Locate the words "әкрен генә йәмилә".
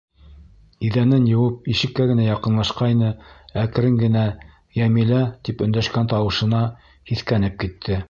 3.67-5.23